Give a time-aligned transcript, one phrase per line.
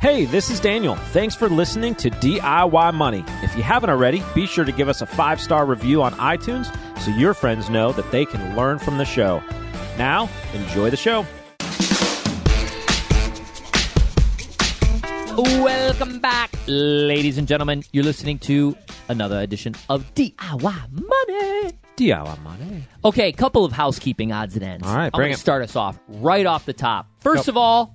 [0.00, 0.94] Hey, this is Daniel.
[1.12, 3.22] Thanks for listening to DIY Money.
[3.42, 6.74] If you haven't already, be sure to give us a five star review on iTunes
[7.00, 9.42] so your friends know that they can learn from the show.
[9.98, 11.26] Now, enjoy the show.
[15.62, 17.82] Welcome back, ladies and gentlemen.
[17.92, 18.74] You're listening to
[19.10, 21.72] another edition of DIY Money.
[21.96, 22.84] DIY Money.
[23.04, 24.86] Okay, a couple of housekeeping odds and ends.
[24.86, 25.40] All right, I'm bring gonna it.
[25.40, 27.06] start us off right off the top.
[27.20, 27.50] First Go.
[27.50, 27.94] of all,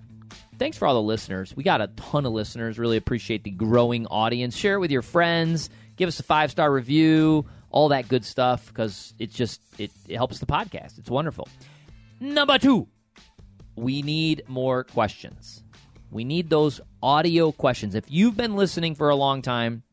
[0.58, 1.56] thanks for all the listeners.
[1.56, 2.80] We got a ton of listeners.
[2.80, 4.56] Really appreciate the growing audience.
[4.56, 5.70] Share it with your friends.
[5.96, 7.46] Give us a five star review.
[7.70, 10.98] All that good stuff because it just it, it helps the podcast.
[10.98, 11.48] It's wonderful.
[12.20, 12.88] Number two,
[13.76, 15.64] we need more questions.
[16.12, 17.96] We need those audio questions.
[17.96, 19.84] If you've been listening for a long time,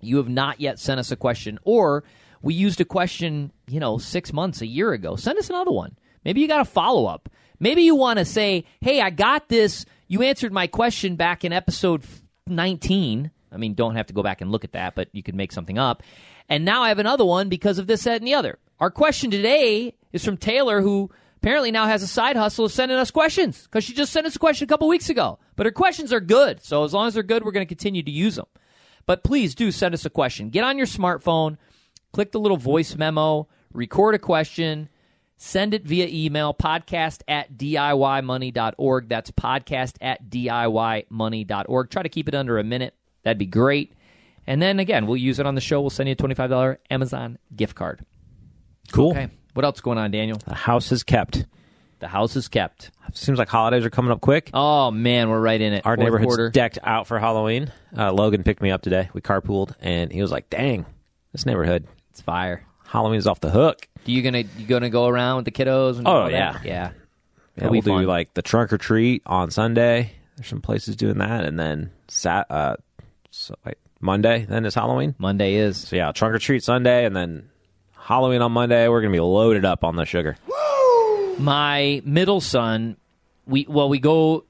[0.00, 2.04] you have not yet sent us a question, or
[2.40, 5.16] we used a question, you know, six months, a year ago.
[5.16, 5.98] Send us another one.
[6.24, 7.28] Maybe you got a follow up.
[7.58, 9.86] Maybe you want to say, hey, I got this.
[10.08, 12.02] You answered my question back in episode
[12.46, 13.30] 19.
[13.52, 15.52] I mean, don't have to go back and look at that, but you could make
[15.52, 16.02] something up.
[16.48, 18.58] And now I have another one because of this, that, and the other.
[18.78, 22.98] Our question today is from Taylor, who apparently now has a side hustle of sending
[22.98, 25.38] us questions because she just sent us a question a couple weeks ago.
[25.56, 26.62] But her questions are good.
[26.62, 28.46] So as long as they're good, we're going to continue to use them.
[29.06, 30.50] But please do send us a question.
[30.50, 31.56] Get on your smartphone,
[32.12, 34.88] click the little voice memo, record a question,
[35.36, 39.08] send it via email, podcast at DIYmoney.org.
[39.08, 41.90] That's podcast at DIYmoney.org.
[41.90, 42.94] Try to keep it under a minute.
[43.22, 43.92] That'd be great.
[44.46, 45.80] And then again, we'll use it on the show.
[45.80, 48.04] We'll send you a $25 Amazon gift card.
[48.92, 49.10] Cool.
[49.10, 49.28] Okay.
[49.54, 50.38] What else going on, Daniel?
[50.46, 51.46] The house is kept.
[51.98, 52.90] The house is kept.
[53.14, 54.50] Seems like holidays are coming up quick.
[54.52, 55.86] Oh, man, we're right in it.
[55.86, 56.50] Our Fourth neighborhood's quarter.
[56.50, 57.72] decked out for Halloween.
[57.96, 59.08] Uh, Logan picked me up today.
[59.14, 60.84] We carpooled, and he was like, "Dang,
[61.32, 62.66] this neighborhood, It's fire.
[62.86, 65.98] Halloween's off the hook." Do you gonna you gonna go around with the kiddos?
[65.98, 66.60] And Oh, yeah.
[66.64, 66.92] yeah.
[67.56, 70.12] Yeah, we'll do like the trunk or treat on Sunday.
[70.36, 72.76] There's some places doing that, and then sat uh,
[73.30, 74.46] so, wait, Monday.
[74.48, 75.14] Then is Halloween.
[75.18, 75.76] Monday is.
[75.88, 77.48] So yeah, trunk or treat Sunday, and then
[77.98, 78.86] Halloween on Monday.
[78.88, 80.36] We're gonna be loaded up on the sugar.
[81.38, 82.96] My middle son,
[83.46, 84.44] we well we go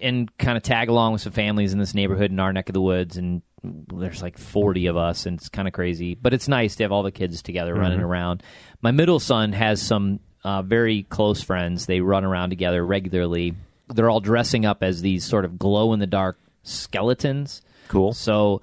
[0.00, 2.74] and kind of tag along with some families in this neighborhood in our neck of
[2.74, 6.48] the woods, and there's like 40 of us, and it's kind of crazy, but it's
[6.48, 8.42] nice to have all the kids together running around.
[8.82, 11.86] My middle son has some uh, very close friends.
[11.86, 13.54] They run around together regularly.
[13.88, 17.62] They're all dressing up as these sort of glow in the dark skeletons.
[17.88, 18.12] Cool.
[18.12, 18.62] So,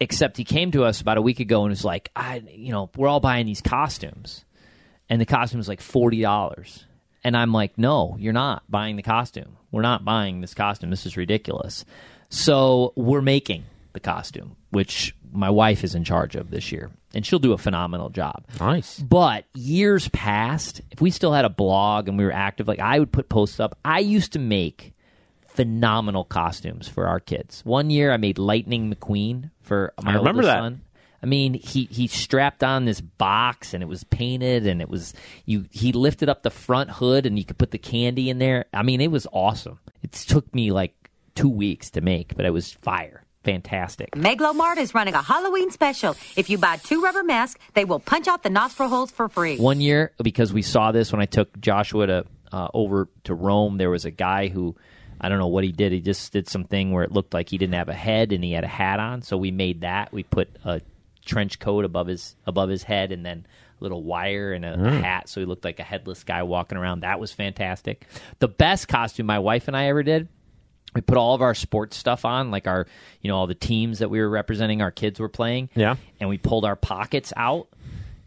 [0.00, 2.90] except he came to us about a week ago and was like, I, you know,
[2.96, 4.44] we're all buying these costumes,
[5.08, 6.84] and the costume is like forty dollars,
[7.22, 9.56] and I'm like, no, you're not buying the costume.
[9.70, 10.90] We're not buying this costume.
[10.90, 11.84] This is ridiculous.
[12.28, 17.24] So we're making the costume, which my wife is in charge of this year, and
[17.24, 18.44] she'll do a phenomenal job.
[18.60, 18.98] Nice.
[18.98, 22.98] But years past, if we still had a blog and we were active, like I
[22.98, 23.78] would put posts up.
[23.84, 24.92] I used to make
[25.46, 27.62] phenomenal costumes for our kids.
[27.64, 30.58] One year I made Lightning McQueen for my I remember that.
[30.58, 30.82] son.
[31.22, 35.14] I mean, he he strapped on this box and it was painted and it was
[35.46, 38.66] you he lifted up the front hood and you could put the candy in there.
[38.74, 39.78] I mean, it was awesome.
[40.02, 40.92] It took me like
[41.36, 43.23] 2 weeks to make, but it was fire.
[43.44, 44.16] Fantastic.
[44.16, 46.16] Mega Lo Mart is running a Halloween special.
[46.34, 49.58] If you buy two rubber masks, they will punch out the nostril holes for free.
[49.58, 53.76] One year, because we saw this when I took Joshua to uh, over to Rome,
[53.76, 54.74] there was a guy who
[55.20, 55.92] I don't know what he did.
[55.92, 58.52] He just did something where it looked like he didn't have a head and he
[58.52, 59.22] had a hat on.
[59.22, 60.12] So we made that.
[60.12, 60.80] We put a
[61.24, 63.46] trench coat above his above his head and then
[63.80, 67.00] a little wire and a hat, so he looked like a headless guy walking around.
[67.00, 68.06] That was fantastic.
[68.38, 70.28] The best costume my wife and I ever did
[70.94, 72.86] we put all of our sports stuff on, like our,
[73.20, 75.70] you know, all the teams that we were representing, our kids were playing.
[75.74, 75.96] Yeah.
[76.20, 77.68] And we pulled our pockets out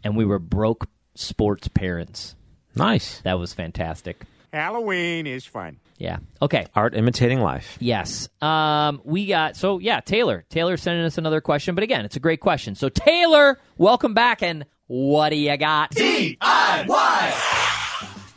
[0.04, 2.34] and we were broke sports parents.
[2.76, 3.20] Nice.
[3.22, 4.22] That was fantastic.
[4.52, 5.78] Halloween is fun.
[5.98, 6.18] Yeah.
[6.40, 6.66] Okay.
[6.74, 7.76] Art imitating life.
[7.80, 8.28] Yes.
[8.40, 10.44] Um, we got so yeah, Taylor.
[10.48, 12.74] Taylor sending us another question, but again, it's a great question.
[12.74, 15.90] So Taylor, welcome back and what do you got?
[15.90, 16.36] DIY!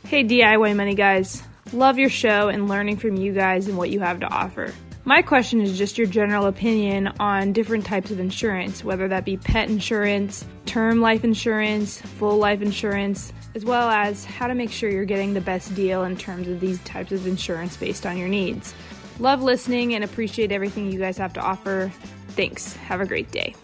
[0.04, 1.42] Hey DIY Money guys.
[1.72, 4.72] Love your show and learning from you guys and what you have to offer.
[5.04, 9.38] My question is just your general opinion on different types of insurance, whether that be
[9.38, 14.90] pet insurance, term life insurance, full life insurance, as well as how to make sure
[14.90, 18.28] you're getting the best deal in terms of these types of insurance based on your
[18.28, 18.74] needs.
[19.18, 21.90] Love listening and appreciate everything you guys have to offer.
[22.28, 22.76] Thanks.
[22.76, 23.54] Have a great day.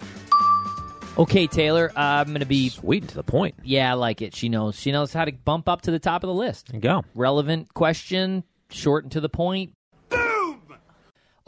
[1.18, 3.56] Okay, Taylor, uh, I'm going to be Sweet and to the point.
[3.64, 4.34] yeah, I like it.
[4.36, 6.68] She knows she knows how to bump up to the top of the list.
[6.68, 7.04] There you go.
[7.14, 9.72] relevant question, short and to the point.
[10.10, 10.60] Boom.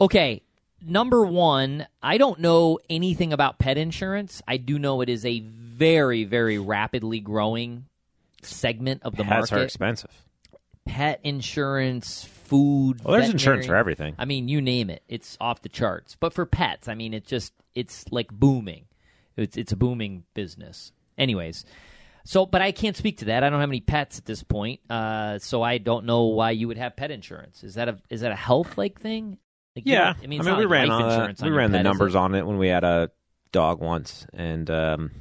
[0.01, 0.41] Okay,
[0.85, 4.41] number one, I don't know anything about pet insurance.
[4.47, 7.85] I do know it is a very, very rapidly growing
[8.41, 9.65] segment of the Pets are market.
[9.65, 10.11] expensive.
[10.85, 13.01] pet insurance, food.
[13.03, 14.15] Well, there's insurance veterinary- for everything.
[14.17, 16.17] I mean, you name it, it's off the charts.
[16.19, 18.85] But for pets, I mean, it just it's like booming.
[19.37, 20.91] It's it's a booming business.
[21.17, 21.65] Anyways,
[22.25, 23.43] so but I can't speak to that.
[23.43, 26.67] I don't have any pets at this point, uh, so I don't know why you
[26.67, 27.63] would have pet insurance.
[27.63, 29.37] Is that a is that a health like thing?
[29.75, 31.41] Like, Yeah, I mean, I mean, we like ran life on insurance.
[31.41, 33.09] we on ran the pet, numbers on it when we had a
[33.53, 35.11] dog once, and um,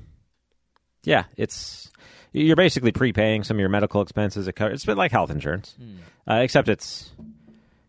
[1.05, 1.91] yeah, it's
[2.33, 4.47] you're basically prepaying some of your medical expenses.
[4.49, 5.97] It's a bit like health insurance, Hmm.
[6.31, 7.11] uh, except it's,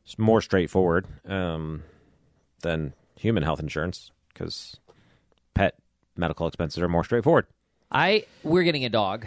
[0.04, 1.84] it's more straightforward um,
[2.62, 4.78] than human health insurance because
[5.54, 5.76] pet
[6.16, 7.48] medical expenses are more straightforward.
[7.92, 9.26] I we're getting a dog.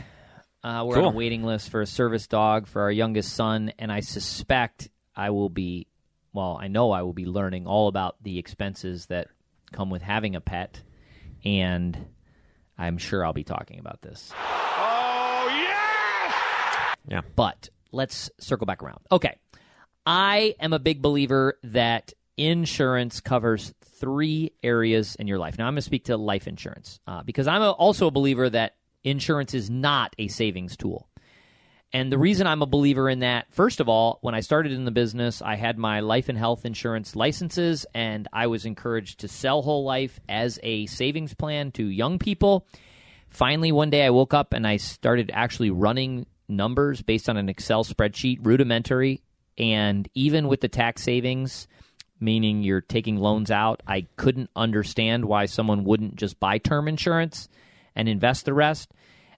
[0.62, 3.92] Uh, we're on a waiting list for a service dog for our youngest son, and
[3.92, 5.86] I suspect I will be.
[6.32, 9.28] Well, I know I will be learning all about the expenses that
[9.72, 10.80] come with having a pet,
[11.44, 12.06] and
[12.78, 14.32] I'm sure I'll be talking about this.
[14.36, 16.96] Oh, yes!
[17.06, 17.20] Yeah.
[17.36, 19.00] But let's circle back around.
[19.12, 19.36] Okay.
[20.06, 25.58] I am a big believer that insurance covers three areas in your life.
[25.58, 28.50] Now, I'm going to speak to life insurance uh, because I'm a, also a believer
[28.50, 31.08] that insurance is not a savings tool.
[31.92, 34.84] And the reason I'm a believer in that, first of all, when I started in
[34.84, 39.28] the business, I had my life and health insurance licenses, and I was encouraged to
[39.28, 42.66] sell whole life as a savings plan to young people.
[43.30, 47.48] Finally, one day I woke up and I started actually running numbers based on an
[47.48, 49.22] Excel spreadsheet, rudimentary.
[49.56, 51.68] And even with the tax savings,
[52.24, 57.48] meaning you're taking loans out, I couldn't understand why someone wouldn't just buy term insurance
[57.94, 58.90] and invest the rest.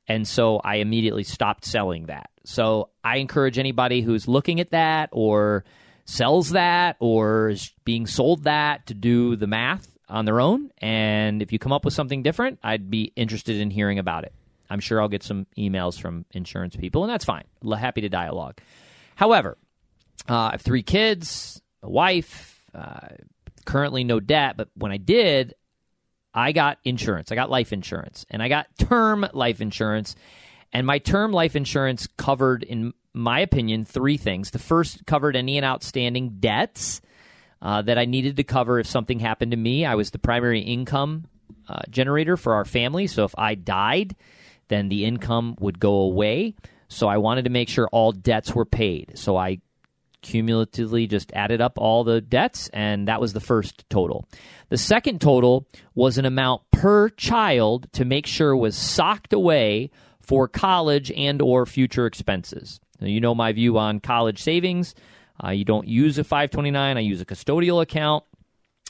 [0.09, 2.31] And so I immediately stopped selling that.
[2.45, 5.65] So I encourage anybody who's looking at that or
[6.05, 10.71] sells that or is being sold that to do the math on their own.
[10.79, 14.33] And if you come up with something different, I'd be interested in hearing about it.
[14.71, 17.45] I'm sure I'll get some emails from insurance people, and that's fine.
[17.77, 18.59] Happy to dialogue.
[19.15, 19.57] However,
[20.29, 23.09] uh, I have three kids, a wife, uh,
[23.65, 25.55] currently no debt, but when I did,
[26.35, 27.33] I got insurance.
[27.33, 30.17] I got life insurance, and I got term life insurance.
[30.73, 34.51] And my term life insurance covered, in my opinion, three things.
[34.51, 37.01] The first covered any and outstanding debts
[37.63, 39.87] uh, that I needed to cover if something happened to me.
[39.87, 41.27] I was the primary income
[41.69, 43.07] uh, generator for our family.
[43.07, 44.15] So if I died,
[44.69, 46.55] then the income would go away.
[46.89, 49.13] So I wanted to make sure all debts were paid.
[49.19, 49.61] So I
[50.27, 54.29] cumulatively just added up all the debts and that was the first total.
[54.69, 59.91] The second total was an amount per child to make sure was socked away
[60.21, 62.81] for college and or future expenses.
[63.01, 64.97] Now, you know my view on college savings.
[65.43, 68.25] Uh, you don't use a 529, I use a custodial account.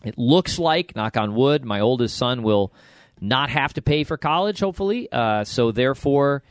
[0.04, 2.72] It looks like, knock on wood, my oldest son will
[3.20, 5.10] not have to pay for college, hopefully.
[5.12, 6.42] Uh, so therefore,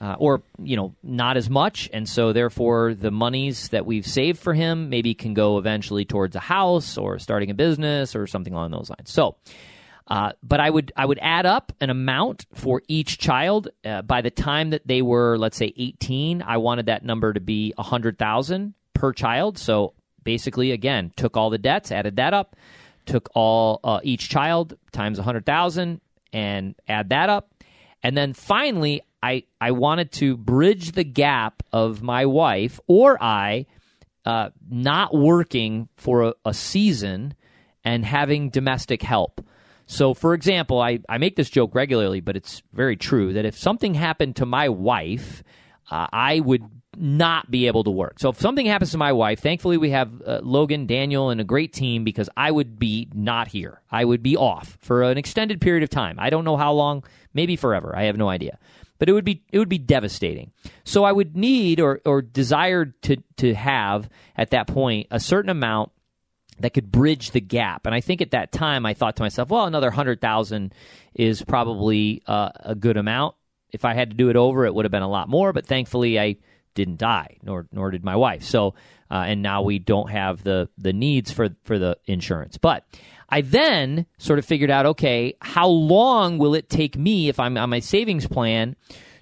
[0.00, 4.38] uh, or you know, not as much, and so therefore, the monies that we've saved
[4.38, 8.52] for him maybe can go eventually towards a house or starting a business or something
[8.52, 9.10] along those lines.
[9.10, 9.36] So.
[10.06, 13.68] Uh, but I would I would add up an amount for each child.
[13.82, 17.40] Uh, by the time that they were, let's say, 18, I wanted that number to
[17.40, 19.56] be 100,000 per child.
[19.56, 22.56] So basically, again, took all the debts, added that up,
[23.06, 26.00] took all uh, each child times 100,000
[26.32, 27.50] and add that up.
[28.02, 33.64] And then finally, I, I wanted to bridge the gap of my wife or I
[34.26, 37.32] uh, not working for a, a season
[37.84, 39.42] and having domestic help.
[39.86, 43.56] So, for example, I, I make this joke regularly, but it's very true that if
[43.56, 45.42] something happened to my wife,
[45.90, 46.64] uh, I would
[46.96, 48.18] not be able to work.
[48.18, 51.44] So, if something happens to my wife, thankfully we have uh, Logan, Daniel, and a
[51.44, 53.80] great team because I would be not here.
[53.90, 56.16] I would be off for an extended period of time.
[56.18, 57.94] I don't know how long, maybe forever.
[57.96, 58.58] I have no idea.
[58.98, 60.52] But it would be it would be devastating.
[60.84, 65.50] So I would need or or desire to to have at that point a certain
[65.50, 65.90] amount
[66.60, 67.86] that could bridge the gap.
[67.86, 70.74] And I think at that time I thought to myself, well, another hundred thousand
[71.14, 73.34] is probably uh, a good amount.
[73.72, 75.52] If I had to do it over, it would have been a lot more.
[75.52, 76.36] But thankfully, I
[76.74, 78.44] didn't die, nor nor did my wife.
[78.44, 78.74] So,
[79.10, 82.56] uh, and now we don't have the the needs for for the insurance.
[82.58, 82.84] But
[83.28, 87.56] I then sort of figured out, okay, how long will it take me if I'm
[87.56, 88.76] on my savings plan?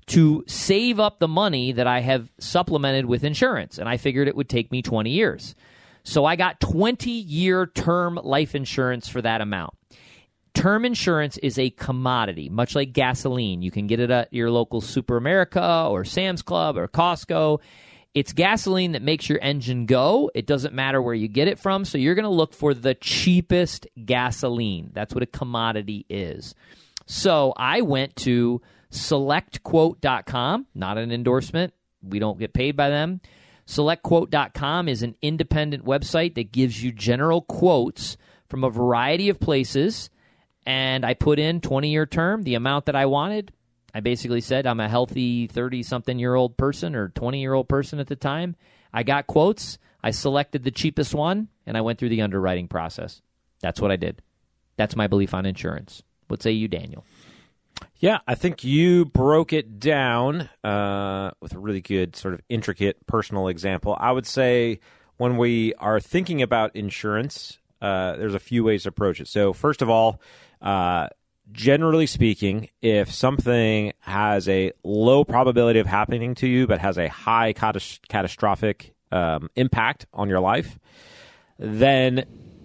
[0.09, 3.79] To save up the money that I have supplemented with insurance.
[3.79, 5.55] And I figured it would take me 20 years.
[6.03, 9.75] So I got 20 year term life insurance for that amount.
[10.55, 13.63] Term insurance is a commodity, much like gasoline.
[13.63, 17.61] You can get it at your local SuperAmerica or Sam's Club or Costco.
[18.15, 20.31] It's gasoline that makes your engine go.
[20.35, 21.85] It doesn't matter where you get it from.
[21.85, 24.91] So you're going to look for the cheapest gasoline.
[24.93, 26.55] That's what a commodity is.
[27.07, 31.73] So I went to selectquote.com, not an endorsement.
[32.03, 33.21] We don't get paid by them.
[33.67, 38.17] SelectQuote.com is an independent website that gives you general quotes
[38.49, 40.11] from a variety of places.
[40.67, 43.53] And I put in 20 year term, the amount that I wanted.
[43.95, 47.69] I basically said I'm a healthy 30 something year old person or 20 year old
[47.69, 48.57] person at the time.
[48.93, 49.79] I got quotes.
[50.03, 53.23] I selected the cheapest one and I went through the underwriting process.
[53.61, 54.23] That's what I did.
[54.77, 56.03] That's my belief on insurance.
[56.29, 57.05] What say you, Daniel?
[57.99, 63.07] Yeah, I think you broke it down uh, with a really good, sort of intricate
[63.07, 63.97] personal example.
[63.99, 64.81] I would say
[65.19, 69.29] when we are thinking about insurance, uh, there's a few ways to approach it.
[69.29, 70.21] So, first of all,
[70.61, 71.09] uh,
[71.53, 77.09] generally speaking, if something has a low probability of happening to you but has a
[77.09, 80.79] high catastrophic um, impact on your life,
[81.59, 82.25] then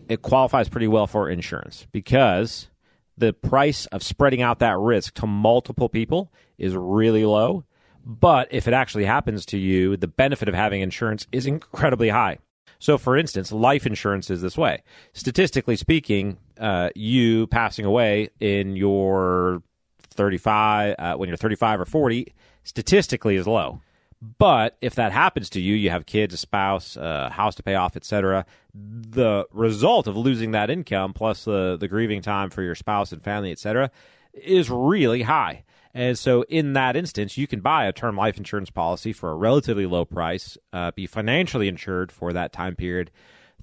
[0.10, 2.70] it qualifies pretty well for insurance because
[3.18, 7.64] the price of spreading out that risk to multiple people is really low.
[8.06, 12.38] But if it actually happens to you, the benefit of having insurance is incredibly high.
[12.80, 14.84] So, for instance, life insurance is this way.
[15.14, 19.64] Statistically speaking, uh, you passing away in your
[20.12, 22.34] 35, uh, when you're 35 or 40,
[22.64, 23.82] statistically is low.
[24.22, 27.76] But if that happens to you, you have kids, a spouse, a house to pay
[27.76, 28.46] off, etc.
[28.74, 33.22] The result of losing that income plus the the grieving time for your spouse and
[33.22, 33.92] family, etc.,
[34.34, 35.64] is really high.
[35.98, 39.36] And so, in that instance, you can buy a term life insurance policy for a
[39.36, 43.10] relatively low price, uh, be financially insured for that time period,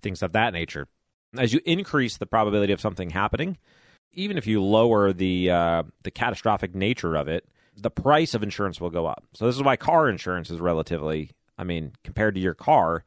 [0.03, 0.89] things of that nature.
[1.39, 3.57] As you increase the probability of something happening,
[4.15, 8.81] even if you lower the uh, the catastrophic nature of it, the price of insurance
[8.81, 9.23] will go up.
[9.35, 13.05] So this is why car insurance is relatively, I mean, compared to your car,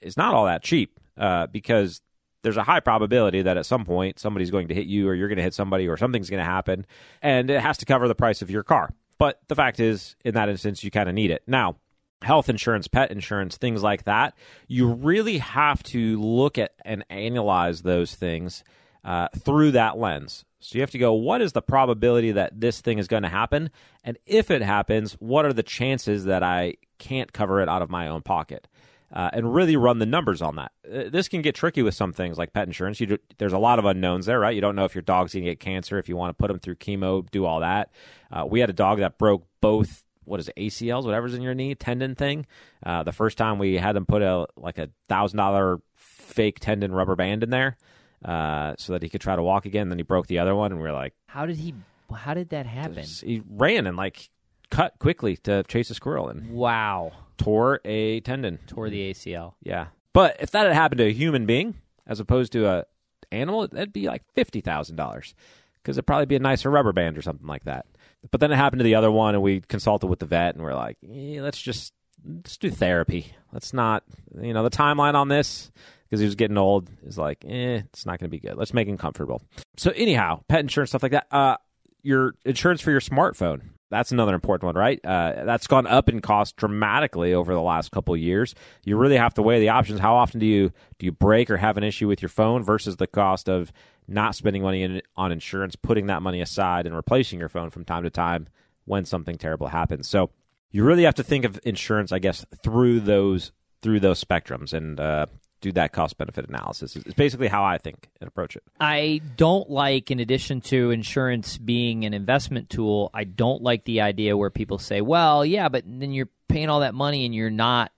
[0.00, 2.00] is not all that cheap uh, because
[2.44, 5.28] there's a high probability that at some point somebody's going to hit you or you're
[5.28, 6.86] going to hit somebody or something's going to happen
[7.22, 8.90] and it has to cover the price of your car.
[9.18, 11.42] But the fact is, in that instance, you kind of need it.
[11.46, 11.76] Now,
[12.22, 14.34] health insurance, pet insurance, things like that,
[14.68, 18.62] you really have to look at and analyze those things
[19.04, 20.44] uh, through that lens.
[20.60, 23.28] So you have to go, what is the probability that this thing is going to
[23.28, 23.70] happen?
[24.02, 27.90] And if it happens, what are the chances that I can't cover it out of
[27.90, 28.66] my own pocket?
[29.14, 30.72] Uh, and really run the numbers on that.
[30.92, 32.98] Uh, this can get tricky with some things like pet insurance.
[32.98, 34.52] Do, there's a lot of unknowns there, right?
[34.52, 36.48] You don't know if your dog's going to get cancer, if you want to put
[36.48, 37.92] them through chemo, do all that.
[38.32, 41.54] Uh, we had a dog that broke both what is it, ACLs, whatever's in your
[41.54, 42.46] knee, tendon thing.
[42.84, 46.92] Uh, the first time we had them put a like a thousand dollar fake tendon
[46.92, 47.76] rubber band in there
[48.24, 49.88] uh, so that he could try to walk again.
[49.88, 51.74] Then he broke the other one, and we are like, how did he?
[52.14, 53.04] How did that happen?
[53.04, 54.30] He ran and like
[54.70, 59.54] cut quickly to chase a squirrel and wow, tore a tendon, tore the ACL.
[59.62, 61.74] Yeah, but if that had happened to a human being
[62.06, 62.84] as opposed to a
[63.32, 65.34] animal, that'd be like fifty thousand dollars
[65.82, 67.86] because it'd probably be a nicer rubber band or something like that.
[68.30, 70.64] But then it happened to the other one, and we consulted with the vet, and
[70.64, 71.92] we're like, eh, let's just
[72.26, 73.32] let's do therapy.
[73.52, 74.02] Let's not,
[74.40, 75.70] you know, the timeline on this
[76.08, 78.56] because he was getting old is like, eh, it's not going to be good.
[78.56, 79.42] Let's make him comfortable.
[79.76, 81.26] So anyhow, pet insurance stuff like that.
[81.30, 81.56] Uh,
[82.04, 83.62] your insurance for your smartphone.
[83.90, 85.00] That's another important one, right?
[85.04, 88.54] Uh, that's gone up in cost dramatically over the last couple years.
[88.84, 90.00] You really have to weigh the options.
[90.00, 92.96] How often do you do you break or have an issue with your phone versus
[92.96, 93.72] the cost of
[94.08, 97.84] not spending money in, on insurance, putting that money aside, and replacing your phone from
[97.84, 98.48] time to time
[98.84, 100.08] when something terrible happens.
[100.08, 100.30] So
[100.70, 104.98] you really have to think of insurance, I guess, through those through those spectrums, and
[104.98, 105.26] uh,
[105.60, 106.96] do that cost benefit analysis.
[106.96, 108.62] It's basically how I think and approach it.
[108.80, 114.02] I don't like, in addition to insurance being an investment tool, I don't like the
[114.02, 117.50] idea where people say, "Well, yeah, but then you're paying all that money and you're
[117.50, 117.90] not."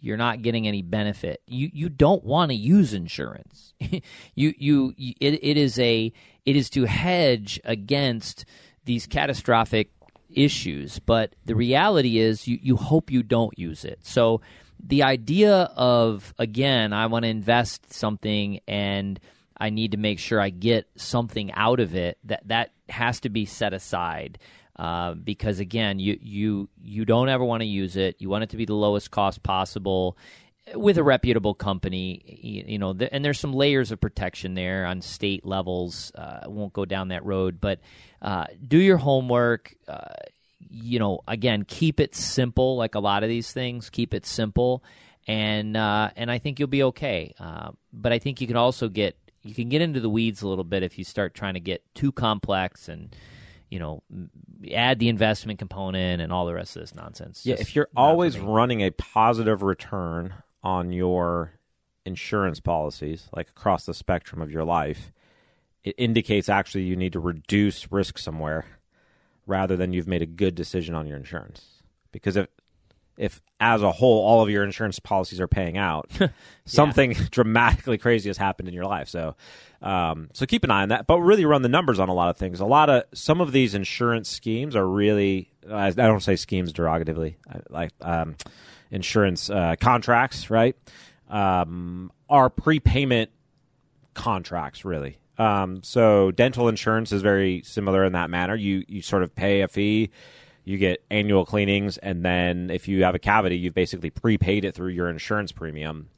[0.00, 1.40] You're not getting any benefit.
[1.46, 3.72] You you don't want to use insurance.
[3.80, 6.12] you, you it, it is a
[6.44, 8.44] it is to hedge against
[8.84, 9.90] these catastrophic
[10.30, 10.98] issues.
[10.98, 14.00] But the reality is, you, you hope you don't use it.
[14.02, 14.40] So
[14.86, 19.18] the idea of again, I want to invest something and
[19.56, 22.18] I need to make sure I get something out of it.
[22.24, 24.38] That that has to be set aside.
[24.76, 28.16] Uh, because again, you you you don't ever want to use it.
[28.18, 30.18] You want it to be the lowest cost possible
[30.74, 32.22] with a reputable company.
[32.26, 36.10] You, you know, th- and there's some layers of protection there on state levels.
[36.14, 37.80] Uh, won't go down that road, but
[38.20, 39.76] uh, do your homework.
[40.70, 42.76] You know, again, keep it simple.
[42.76, 44.82] Like a lot of these things, keep it simple,
[45.26, 47.34] and uh, and I think you'll be okay.
[47.38, 50.48] Uh, but I think you can also get you can get into the weeds a
[50.48, 53.14] little bit if you start trying to get too complex and
[53.70, 54.02] you know
[54.72, 57.44] add the investment component and all the rest of this nonsense.
[57.44, 61.52] Yeah, Just if you're always running a positive return on your
[62.06, 65.12] insurance policies, like across the spectrum of your life,
[65.82, 68.66] it indicates actually you need to reduce risk somewhere
[69.46, 71.64] rather than you've made a good decision on your insurance.
[72.12, 72.48] Because if
[73.16, 76.10] if as a whole all of your insurance policies are paying out,
[76.64, 79.08] something dramatically crazy has happened in your life.
[79.08, 79.36] So,
[79.82, 81.06] um, so keep an eye on that.
[81.06, 82.60] But really run the numbers on a lot of things.
[82.60, 87.36] A lot of some of these insurance schemes are really I don't say schemes derogatively,
[87.70, 88.36] like um,
[88.90, 90.76] insurance uh, contracts, right?
[91.28, 93.30] Um, are prepayment
[94.14, 95.18] contracts really.
[95.38, 98.54] Um, so dental insurance is very similar in that manner.
[98.54, 100.10] You you sort of pay a fee,
[100.64, 104.74] you get annual cleanings, and then if you have a cavity, you've basically prepaid it
[104.74, 106.08] through your insurance premium.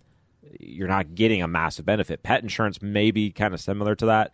[0.61, 2.23] You're not getting a massive benefit.
[2.23, 4.33] Pet insurance may be kind of similar to that.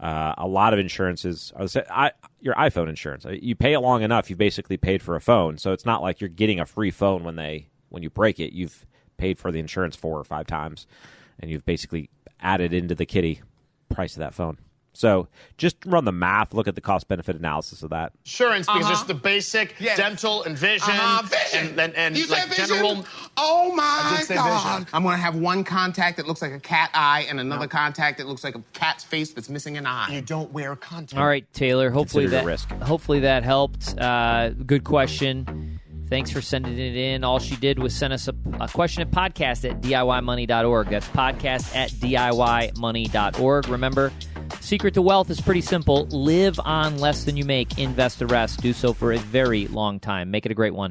[0.00, 1.52] Uh, a lot of insurances,
[1.88, 2.10] I,
[2.40, 5.56] your iPhone insurance, you pay it long enough, you've basically paid for a phone.
[5.56, 8.52] So it's not like you're getting a free phone when they when you break it.
[8.52, 8.84] You've
[9.16, 10.88] paid for the insurance four or five times,
[11.38, 12.10] and you've basically
[12.40, 13.40] added into the kitty
[13.88, 14.58] price of that phone.
[14.94, 15.26] So
[15.58, 18.12] just run the math, look at the cost benefit analysis of that.
[18.24, 18.92] Insurance, because uh-huh.
[18.92, 19.96] it's the basic yes.
[19.96, 21.22] dental and vision, uh-huh.
[21.26, 21.70] vision.
[21.70, 22.68] and, and, and you like vision?
[22.68, 23.04] general.
[23.36, 24.78] Oh my God.
[24.78, 24.86] Vision.
[24.94, 27.68] I'm going to have one contact that looks like a cat eye and another no.
[27.68, 30.10] contact that looks like a cat's face that's missing an eye.
[30.12, 31.20] You don't wear contact.
[31.20, 31.90] All right, Taylor.
[31.90, 32.70] Hopefully Consider that risk.
[32.82, 33.98] hopefully that helped.
[33.98, 35.73] Uh, good question.
[36.14, 37.24] Thanks for sending it in.
[37.24, 40.88] All she did was send us a, a question at podcast at DIYmoney.org.
[40.88, 43.68] That's podcast at DIYmoney.org.
[43.68, 44.12] Remember,
[44.60, 48.62] secret to wealth is pretty simple live on less than you make, invest the rest.
[48.62, 50.30] Do so for a very long time.
[50.30, 50.90] Make it a great one.